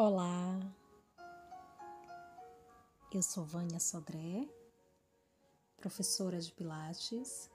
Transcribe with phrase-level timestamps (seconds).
[0.00, 0.60] Olá,
[3.12, 4.48] eu sou Vânia Sodré,
[5.76, 7.50] professora de Pilates,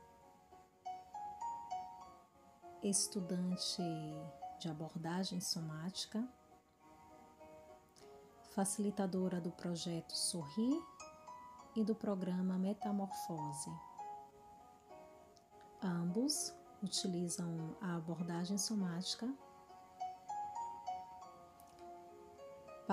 [2.83, 3.81] estudante
[4.59, 6.27] de abordagem somática,
[8.53, 10.85] facilitadora do projeto Sorrir
[11.77, 13.71] e do programa Metamorfose.
[15.81, 16.53] Ambos
[16.83, 19.33] utilizam a abordagem somática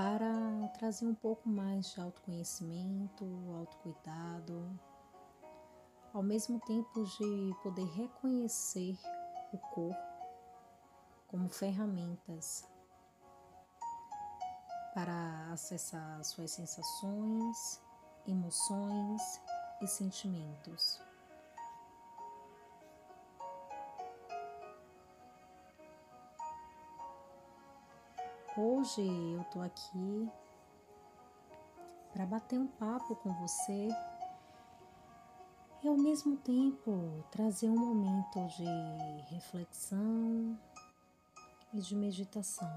[0.01, 3.23] para trazer um pouco mais de autoconhecimento,
[3.59, 4.81] autocuidado,
[6.15, 8.97] ao mesmo tempo de poder reconhecer
[9.53, 10.01] o corpo
[11.27, 12.67] como ferramentas
[14.95, 17.83] para acessar suas sensações,
[18.27, 19.21] emoções
[19.83, 21.10] e sentimentos.
[28.63, 30.29] Hoje eu tô aqui
[32.13, 33.89] para bater um papo com você
[35.83, 40.59] e ao mesmo tempo trazer um momento de reflexão
[41.73, 42.71] e de meditação.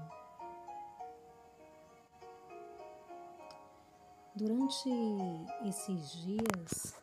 [4.34, 4.88] Durante
[5.66, 6.94] esses dias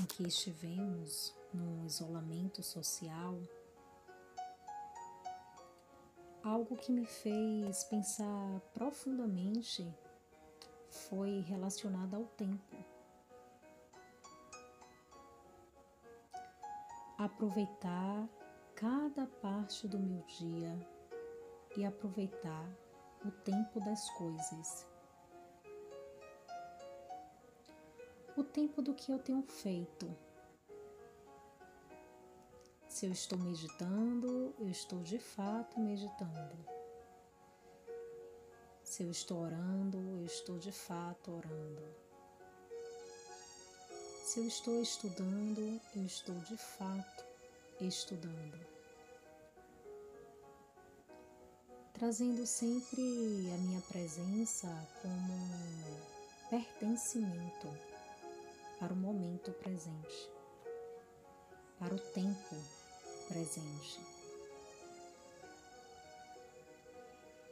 [0.00, 3.38] em que estivemos no isolamento social,
[6.42, 9.86] Algo que me fez pensar profundamente
[10.88, 12.76] foi relacionado ao tempo.
[17.18, 18.26] Aproveitar
[18.74, 20.74] cada parte do meu dia
[21.76, 22.66] e aproveitar
[23.22, 24.86] o tempo das coisas.
[28.34, 30.16] O tempo do que eu tenho feito
[33.00, 36.66] se eu estou meditando, eu estou de fato meditando.
[38.84, 41.82] Se eu estou orando, eu estou de fato orando.
[44.22, 47.24] Se eu estou estudando, eu estou de fato
[47.80, 48.66] estudando.
[51.94, 53.00] Trazendo sempre
[53.54, 54.68] a minha presença
[55.00, 57.66] como pertencimento
[58.78, 60.30] para o momento presente,
[61.78, 62.79] para o tempo
[63.30, 64.00] presente.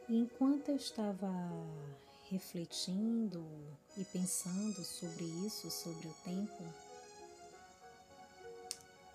[0.08, 1.30] E enquanto eu estava
[2.28, 3.46] refletindo
[3.96, 6.64] e pensando sobre isso, sobre o tempo,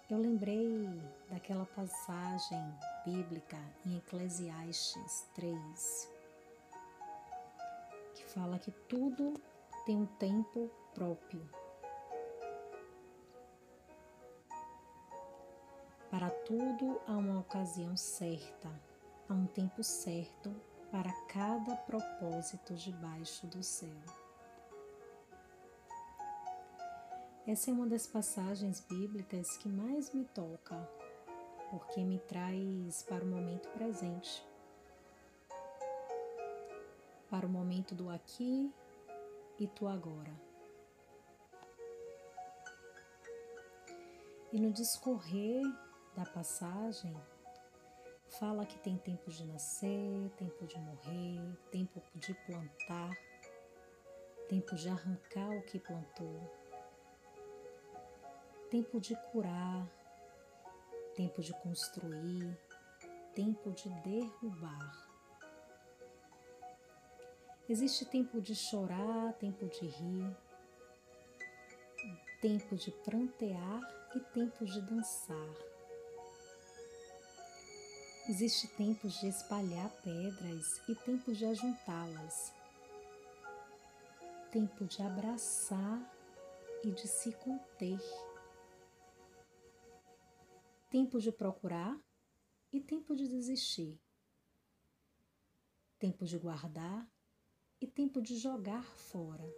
[0.09, 0.88] eu lembrei
[1.29, 2.63] daquela passagem
[3.06, 6.09] bíblica em Eclesiastes 3,
[8.16, 9.34] que fala que tudo
[9.85, 11.62] tem um tempo próprio
[16.13, 18.69] Para tudo há uma ocasião certa,
[19.28, 20.56] há um tempo certo
[20.91, 23.90] para cada propósito debaixo do céu.
[27.47, 30.88] Essa é uma das passagens bíblicas que mais me toca,
[31.72, 34.46] porque me traz para o momento presente,
[37.28, 38.72] para o momento do aqui
[39.57, 40.40] e do agora.
[44.52, 45.63] E no discorrer
[46.16, 47.16] da passagem
[48.40, 53.12] fala que tem tempo de nascer, tempo de morrer, tempo de plantar,
[54.47, 56.52] tempo de arrancar o que plantou,
[58.69, 59.88] tempo de curar,
[61.16, 62.57] tempo de construir,
[63.34, 65.13] tempo de derrubar.
[67.69, 70.38] Existe tempo de chorar, tempo de rir,
[72.41, 73.79] tempo de prantear
[74.16, 75.72] e tempo de dançar.
[78.29, 82.53] Existe tempos de espalhar pedras e tempos de ajuntá-las.
[84.50, 86.00] Tempo de abraçar
[86.85, 88.00] e de se conter.
[90.89, 91.99] Tempo de procurar
[92.72, 93.99] e tempo de desistir.
[95.99, 97.05] Tempo de guardar
[97.81, 99.53] e tempo de jogar fora.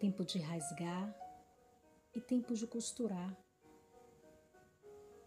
[0.00, 1.14] Tempo de rasgar
[2.14, 3.36] e tempo de costurar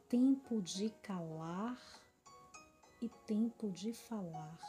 [0.09, 1.79] tempo de calar
[2.99, 4.59] e tempo de falar,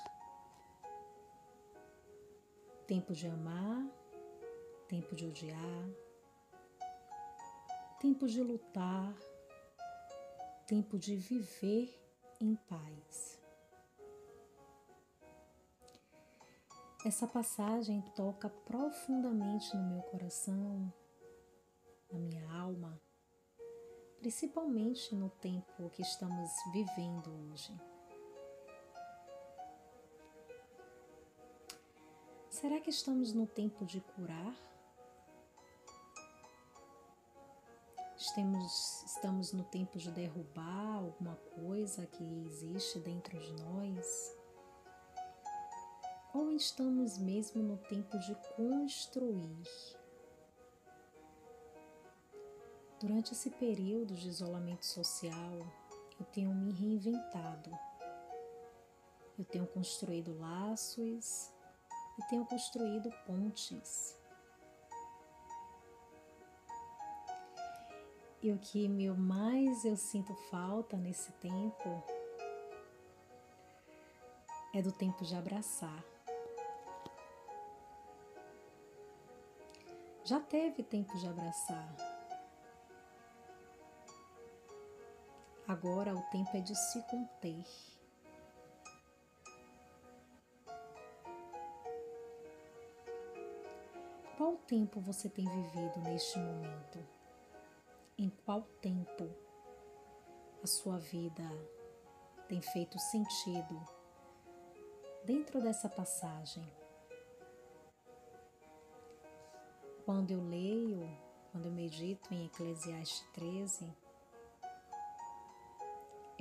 [2.87, 3.91] tempo de amar,
[4.87, 5.89] tempo de odiar,
[7.99, 9.17] tempo de lutar,
[10.67, 11.99] tempo de viver
[12.39, 13.41] em paz.
[17.03, 20.93] Essa passagem toca profundamente no meu coração,
[22.13, 23.01] na minha alma
[24.21, 27.73] principalmente no tempo que estamos vivendo hoje.
[32.51, 34.55] Será que estamos no tempo de curar?
[38.15, 44.37] Estamos, estamos no tempo de derrubar alguma coisa que existe dentro de nós?
[46.35, 50.00] Ou estamos mesmo no tempo de construir?
[53.01, 55.67] Durante esse período de isolamento social,
[56.19, 57.71] eu tenho me reinventado.
[59.39, 61.51] Eu tenho construído laços
[62.19, 64.15] e tenho construído pontes.
[68.43, 72.05] E o que meu mais eu sinto falta nesse tempo
[74.75, 76.05] é do tempo de abraçar.
[80.23, 82.10] Já teve tempo de abraçar.
[85.71, 87.65] Agora o tempo é de se conter.
[94.37, 96.99] Qual tempo você tem vivido neste momento?
[98.19, 99.33] Em qual tempo
[100.61, 101.49] a sua vida
[102.49, 103.81] tem feito sentido
[105.25, 106.69] dentro dessa passagem?
[110.05, 111.09] Quando eu leio,
[111.53, 114.00] quando eu medito em Eclesiastes 13,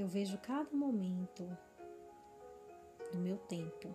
[0.01, 1.45] eu vejo cada momento
[3.11, 3.93] do meu tempo.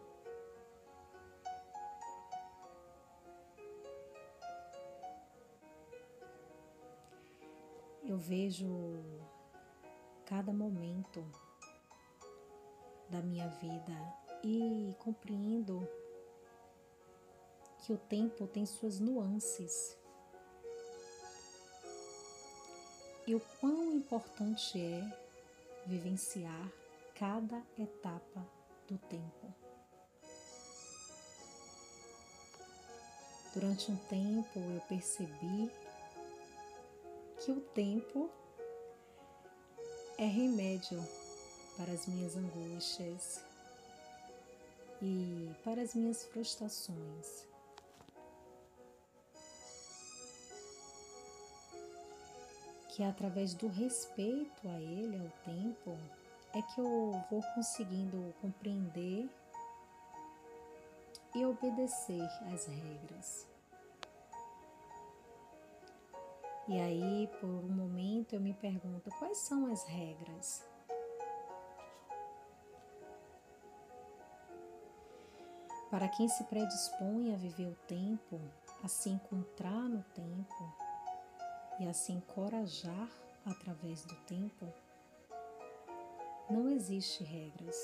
[8.07, 8.69] Eu vejo
[10.27, 11.27] cada momento
[13.09, 15.89] da minha vida e compreendo
[17.79, 19.97] que o tempo tem suas nuances
[23.27, 25.24] e o quão importante é
[25.87, 26.71] vivenciar
[27.15, 28.47] cada etapa
[28.89, 29.55] do tempo.
[33.55, 35.71] Durante um tempo eu percebi
[37.39, 38.31] que o tempo
[40.19, 41.01] é remédio
[41.77, 43.41] para as minhas angústias
[45.03, 47.54] e para as minhas frustrações.
[52.95, 55.99] Que é através do respeito a ele, ao tempo,
[56.55, 59.29] é que eu vou conseguindo compreender
[61.35, 63.49] e obedecer às regras.
[66.69, 70.65] E aí, por um momento, eu me pergunto: quais são as regras?
[75.91, 78.41] Para quem se predispõe a viver o tempo,
[78.85, 80.84] a se encontrar no tempo,
[81.81, 83.11] e assim encorajar
[83.45, 84.73] através do tempo,
[86.49, 87.77] não existe regras.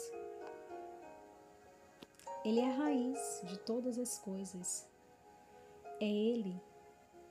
[2.44, 4.88] Ele é a raiz de todas as coisas.
[6.00, 6.60] É ele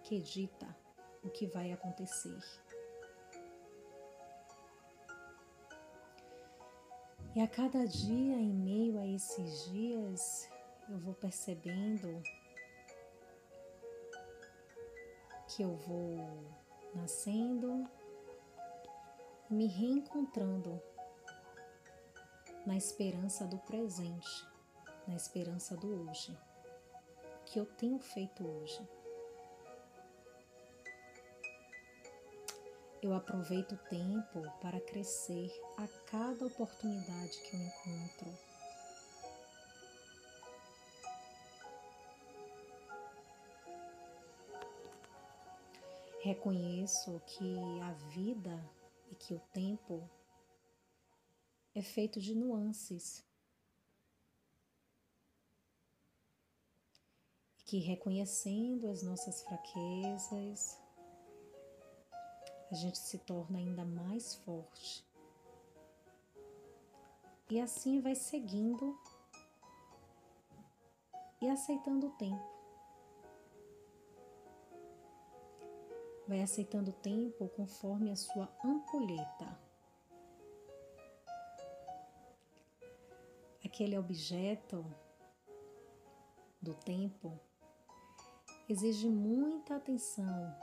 [0.03, 0.67] que dita
[1.23, 2.39] o que vai acontecer.
[7.35, 10.49] E a cada dia, em meio a esses dias,
[10.89, 12.21] eu vou percebendo
[15.49, 16.15] que eu vou
[16.93, 17.89] nascendo,
[19.49, 20.79] me reencontrando
[22.65, 24.47] na esperança do presente,
[25.07, 26.37] na esperança do hoje,
[27.45, 28.87] que eu tenho feito hoje.
[33.01, 38.48] Eu aproveito o tempo para crescer a cada oportunidade que eu encontro
[46.29, 48.63] Reconheço que a vida
[49.09, 50.07] e que o tempo
[51.73, 53.25] é feito de nuances.
[57.65, 60.79] Que reconhecendo as nossas fraquezas,
[62.69, 65.03] a gente se torna ainda mais forte.
[67.49, 68.95] E assim vai seguindo
[71.41, 72.58] e aceitando o tempo.
[76.29, 79.59] Vai aceitando o tempo conforme a sua ampulheta.
[83.65, 84.85] Aquele objeto
[86.61, 87.39] do tempo
[88.69, 90.55] exige muita atenção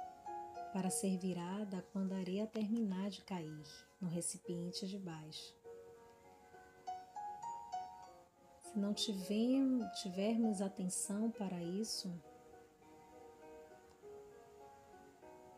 [0.73, 3.67] para ser virada quando a areia terminar de cair
[4.01, 5.53] no recipiente de baixo.
[8.63, 12.23] Se não tivermos atenção para isso,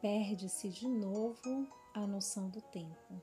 [0.00, 3.22] perde-se de novo a noção do tempo.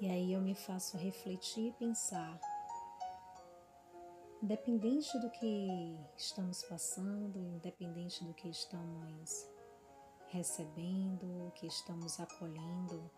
[0.00, 2.40] E aí eu me faço refletir e pensar,
[4.40, 9.48] independente do que estamos passando, independente do que estamos
[10.28, 13.10] recebendo, que estamos acolhendo,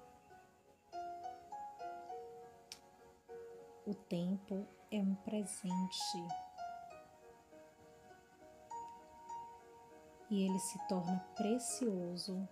[3.87, 6.16] o tempo é um presente
[10.30, 12.49] e ele se torna precioso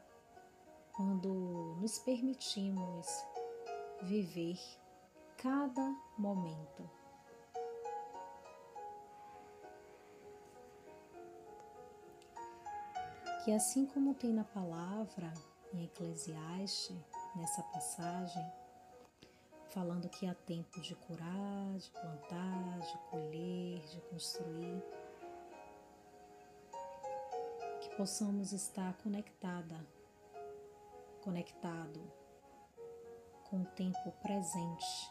[0.93, 3.07] quando nos permitimos
[4.03, 4.59] viver
[5.37, 6.91] cada momento.
[13.45, 15.33] Que assim como tem na palavra
[15.73, 16.97] em Eclesiastes,
[17.37, 18.45] nessa passagem,
[19.69, 24.83] falando que há tempo de curar, de plantar, de colher, de construir,
[27.99, 29.85] possamos estar conectada,
[31.21, 32.01] conectado
[33.51, 35.11] com o tempo presente.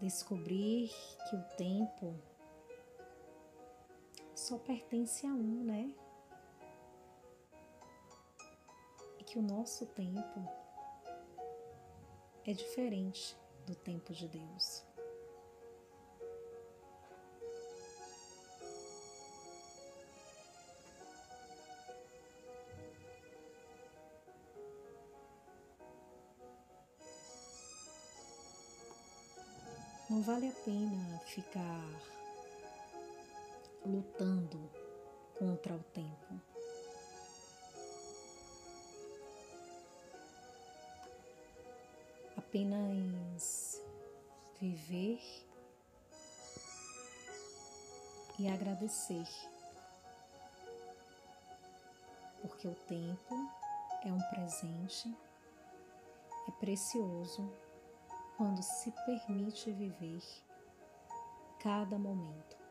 [0.00, 0.90] Descobrir
[1.28, 2.31] que o tempo
[4.42, 5.94] só pertence a um, né?
[9.24, 10.46] que o nosso tempo
[12.44, 13.34] é diferente
[13.64, 14.84] do tempo de Deus.
[30.10, 32.21] Não vale a pena ficar
[33.84, 34.70] lutando
[35.38, 36.52] contra o tempo.
[42.52, 43.82] apenas
[44.60, 45.18] viver
[48.38, 49.26] e agradecer,
[52.42, 53.34] porque o tempo
[54.04, 55.16] é um presente,
[56.46, 57.50] é precioso
[58.36, 60.22] quando se permite viver
[61.58, 62.61] cada momento.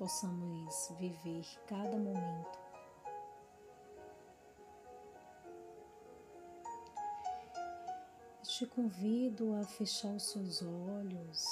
[0.00, 2.58] Possamos viver cada momento
[8.42, 11.44] te convido a fechar os seus olhos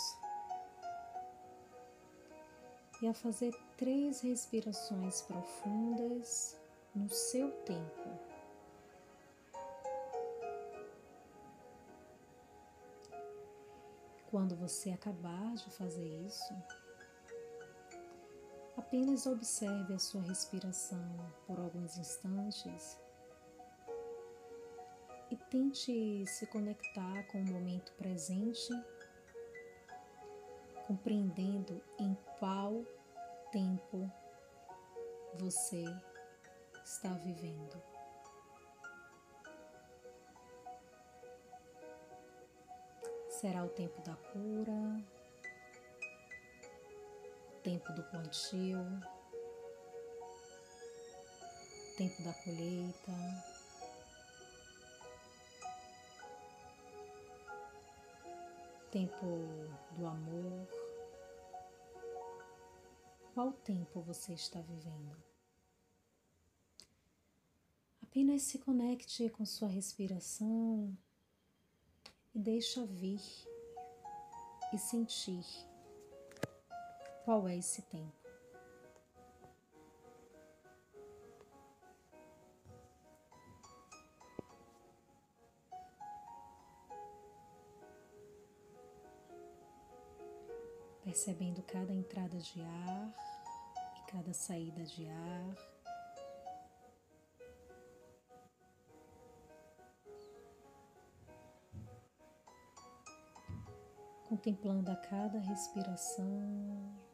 [3.02, 6.58] e a fazer três respirações profundas
[6.94, 8.18] no seu tempo.
[14.30, 16.54] Quando você acabar de fazer isso,
[18.78, 21.04] apenas observe a sua respiração
[21.46, 22.98] por alguns instantes
[25.30, 28.70] e tente se conectar com o momento presente,
[30.86, 32.84] compreendendo em qual
[33.50, 34.10] tempo
[35.34, 35.84] você
[36.84, 37.82] está vivendo.
[43.28, 45.04] Será o tempo da cura,
[47.68, 48.78] tempo do plantio,
[51.98, 53.12] tempo da colheita
[58.90, 59.26] tempo
[59.98, 60.66] do amor?
[63.34, 65.14] Qual tempo você está vivendo?
[68.02, 70.96] Apenas se conecte com sua respiração
[72.34, 73.20] e deixa vir
[74.72, 75.67] e sentir
[77.28, 78.16] qual é esse tempo.
[91.04, 93.14] percebendo cada entrada de ar
[93.98, 95.56] e cada saída de ar.
[104.28, 107.07] Contemplando a cada respiração.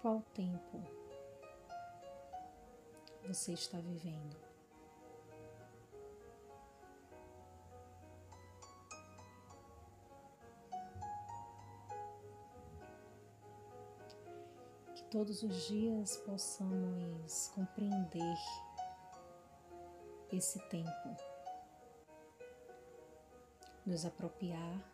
[0.00, 0.82] Qual tempo
[3.26, 4.46] você está vivendo?
[15.16, 18.36] todos os dias possamos compreender
[20.30, 21.16] esse tempo,
[23.86, 24.84] nos apropriar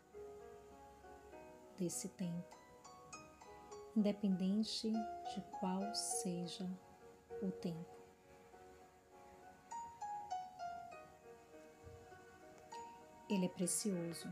[1.77, 2.62] desse tempo
[3.97, 6.69] independente de qual seja
[7.43, 7.91] o tempo.
[13.29, 14.29] Ele é precioso.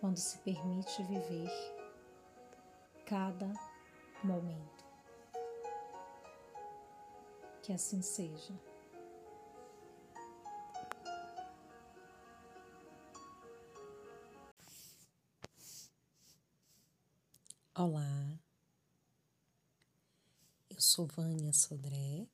[0.00, 1.50] Quando se permite viver
[3.04, 3.52] cada
[4.22, 4.84] momento.
[7.62, 8.67] Que assim seja.
[17.80, 18.40] Olá,
[20.68, 22.26] eu sou Vânia Sodré,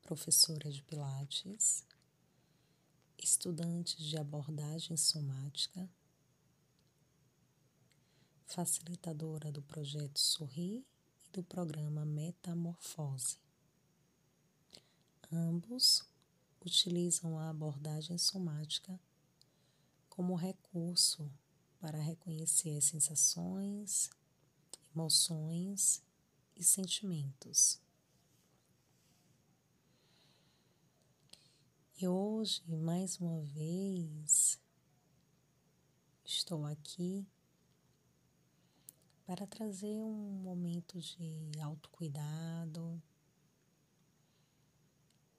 [0.00, 1.84] professora de Pilates,
[3.18, 5.86] estudante de abordagem somática,
[8.46, 10.86] facilitadora do projeto Sorri
[11.26, 13.36] e do programa Metamorfose.
[15.30, 16.02] Ambos
[16.64, 18.98] utilizam a abordagem somática
[20.08, 21.30] como recurso
[21.78, 24.08] para reconhecer as sensações,
[24.98, 26.02] emoções
[26.56, 27.80] e sentimentos.
[32.00, 34.58] E hoje, mais uma vez,
[36.24, 37.24] estou aqui
[39.24, 43.00] para trazer um momento de autocuidado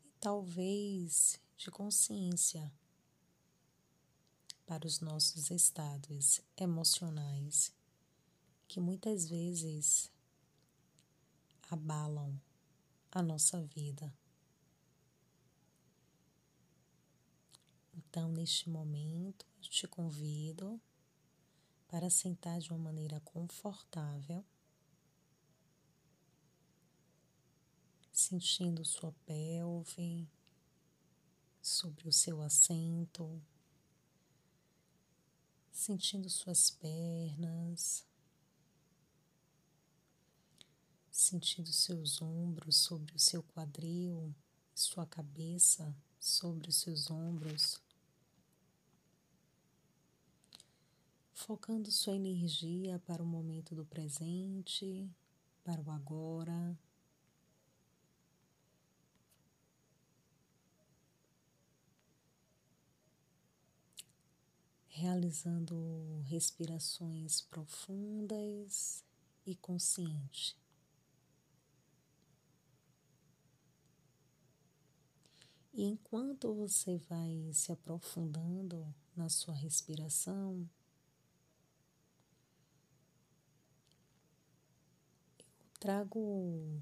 [0.06, 2.72] e talvez de consciência
[4.66, 7.78] para os nossos estados emocionais
[8.70, 10.12] que muitas vezes
[11.72, 12.40] abalam
[13.12, 14.14] a nossa vida.
[17.96, 20.80] Então, neste momento, eu te convido
[21.88, 24.46] para sentar de uma maneira confortável,
[28.12, 30.30] sentindo sua pelve
[31.60, 33.42] sobre o seu assento,
[35.72, 38.08] sentindo suas pernas
[41.20, 44.34] sentindo seus ombros sobre o seu quadril,
[44.74, 47.82] sua cabeça sobre os seus ombros,
[51.34, 55.10] focando sua energia para o momento do presente,
[55.64, 56.78] para o agora.
[64.88, 69.04] Realizando respirações profundas
[69.46, 70.60] e conscientes.
[75.80, 80.70] E enquanto você vai se aprofundando na sua respiração,
[85.40, 86.82] eu trago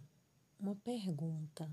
[0.59, 1.71] uma pergunta.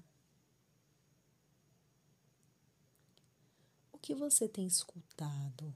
[3.91, 5.75] O que você tem escutado?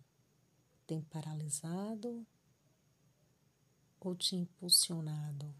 [0.87, 2.26] Tem paralisado
[3.98, 5.54] ou te impulsionado?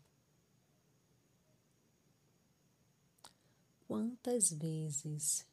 [3.87, 5.47] Quantas vezes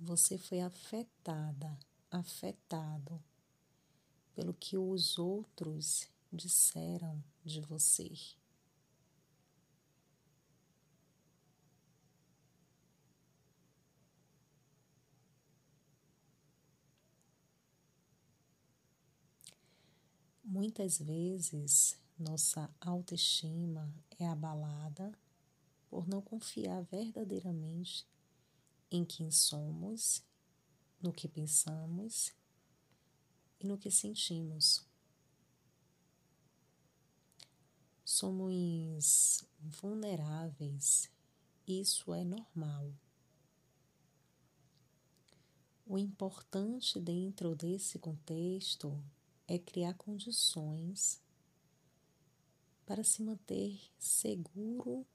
[0.00, 1.78] você foi afetada,
[2.10, 3.22] afetado
[4.34, 8.10] pelo que os outros disseram de você.
[20.42, 25.12] Muitas vezes nossa autoestima é abalada
[25.90, 28.06] por não confiar verdadeiramente
[28.90, 30.22] em quem somos,
[31.00, 32.32] no que pensamos
[33.58, 34.84] e no que sentimos.
[38.04, 41.08] Somos vulneráveis,
[41.66, 42.92] isso é normal.
[45.86, 49.02] O importante dentro desse contexto
[49.46, 51.20] é criar condições
[52.84, 55.06] para se manter seguro,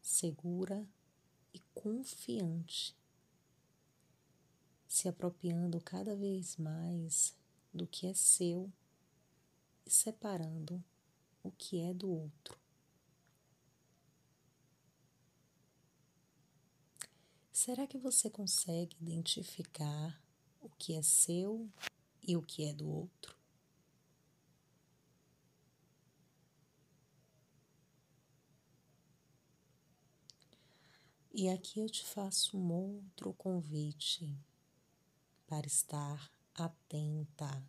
[0.00, 0.88] segura
[1.58, 2.96] e confiante,
[4.86, 7.36] se apropriando cada vez mais
[7.74, 8.72] do que é seu
[9.84, 10.82] e separando
[11.42, 12.58] o que é do outro.
[17.52, 20.22] Será que você consegue identificar
[20.60, 21.68] o que é seu
[22.22, 23.37] e o que é do outro?
[31.40, 34.36] E aqui eu te faço um outro convite
[35.46, 37.64] para estar atenta,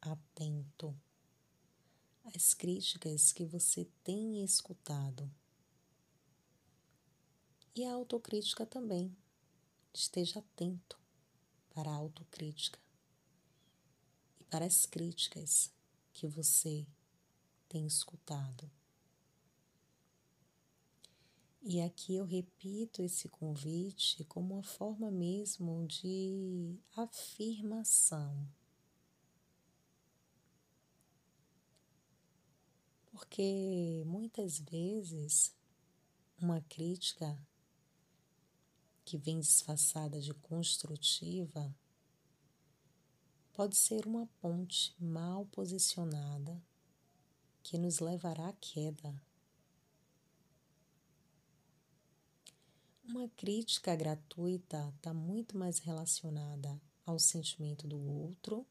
[0.00, 0.92] atento
[2.34, 5.30] às críticas que você tem escutado.
[7.72, 9.16] E a autocrítica também.
[9.92, 10.98] Esteja atento
[11.72, 12.80] para a autocrítica
[14.40, 15.72] e para as críticas
[16.12, 16.84] que você
[17.68, 18.68] tem escutado.
[21.66, 28.46] E aqui eu repito esse convite como uma forma mesmo de afirmação.
[33.06, 35.56] Porque muitas vezes
[36.38, 37.34] uma crítica
[39.02, 41.74] que vem disfarçada de construtiva
[43.54, 46.62] pode ser uma ponte mal posicionada
[47.62, 49.18] que nos levará à queda.
[53.16, 58.66] Uma crítica gratuita está muito mais relacionada ao sentimento do outro,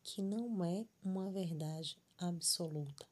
[0.00, 3.04] que não é uma verdade absoluta.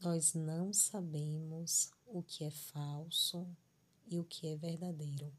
[0.00, 3.46] Nós não sabemos o que é falso
[4.08, 5.32] e o que é verdadeiro.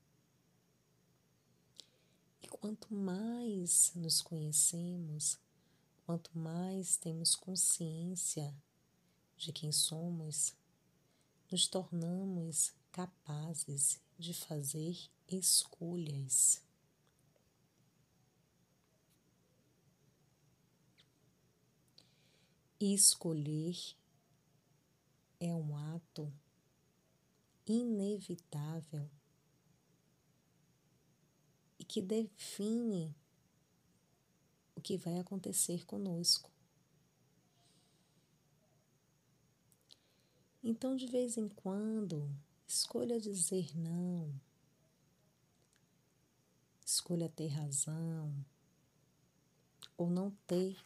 [2.42, 5.38] E quanto mais nos conhecemos,
[6.06, 8.56] quanto mais temos consciência
[9.36, 10.56] de quem somos,
[11.52, 16.62] nos tornamos capazes de fazer escolhas.
[22.80, 23.76] escolher
[25.40, 26.32] é um ato
[27.66, 29.10] inevitável
[31.80, 33.16] e que define
[34.76, 36.52] o que vai acontecer conosco.
[40.64, 42.30] Então, de vez em quando,
[42.68, 44.34] escolha dizer não,
[46.86, 48.34] escolha ter razão
[49.98, 50.78] ou não ter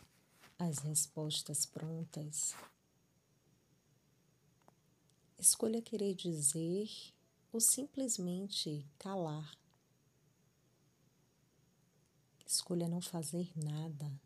[0.57, 2.55] as respostas prontas.
[5.37, 6.89] Escolha querer dizer
[7.51, 9.57] ou simplesmente calar.
[12.45, 14.21] Escolha não fazer nada.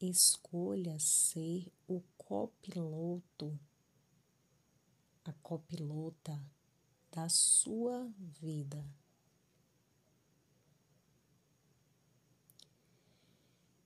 [0.00, 2.02] Escolha ser o
[2.34, 3.56] copiloto,
[5.24, 6.44] a copilota
[7.12, 8.84] da sua vida.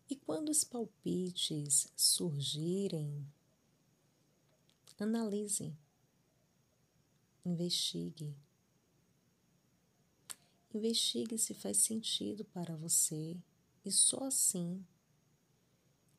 [0.09, 3.31] E quando os palpites surgirem,
[4.99, 5.77] analise,
[7.45, 8.35] investigue
[10.75, 13.37] Investigue se faz sentido para você
[13.85, 14.87] e só assim,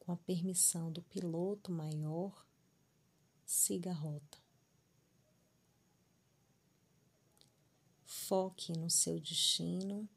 [0.10, 2.44] com a permissão do piloto maior,
[3.46, 4.40] siga a rota.
[8.04, 10.10] Foque no seu destino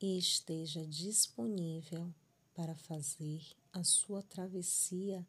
[0.00, 2.14] e esteja disponível
[2.54, 5.26] para fazer a sua travessia,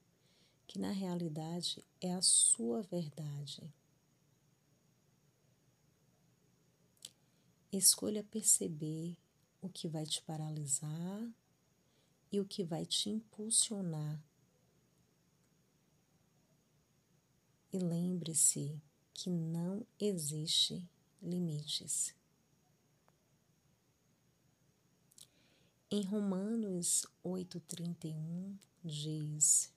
[0.68, 3.68] que na realidade é a sua verdade.
[7.72, 9.18] Escolha perceber
[9.60, 11.34] o que vai te paralisar
[12.34, 14.20] e o que vai te impulsionar.
[17.72, 18.82] E lembre-se
[19.14, 20.84] que não existe
[21.22, 22.16] limites.
[25.92, 29.72] Em Romanos 8,31 diz: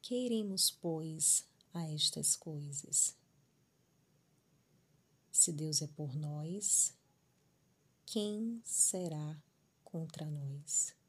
[0.00, 3.14] Que iremos, pois, a estas coisas?
[5.30, 6.94] Se Deus é por nós,
[8.06, 9.38] quem será
[9.84, 11.01] contra nós?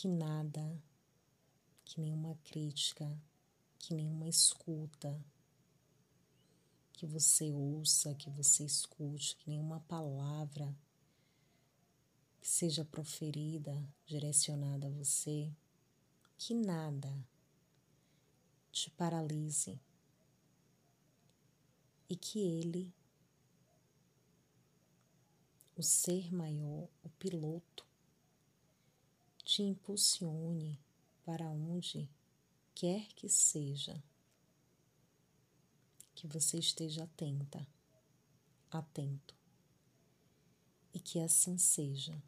[0.00, 0.80] Que nada,
[1.84, 3.20] que nenhuma crítica,
[3.80, 5.20] que nenhuma escuta,
[6.92, 10.72] que você ouça, que você escute, que nenhuma palavra
[12.40, 15.52] que seja proferida, direcionada a você,
[16.36, 17.12] que nada
[18.70, 19.80] te paralise
[22.08, 22.94] e que ele,
[25.76, 27.87] o ser maior, o piloto,
[29.48, 30.78] te impulsione
[31.24, 32.06] para onde
[32.74, 34.04] quer que seja,
[36.14, 37.66] que você esteja atenta,
[38.70, 39.34] atento,
[40.92, 42.22] e que assim seja.